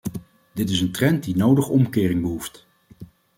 Dit 0.53 0.69
is 0.69 0.81
een 0.81 0.91
trend 0.91 1.23
die 1.23 1.35
nodig 1.35 1.69
omkering 1.69 2.21
behoeft. 2.21 2.65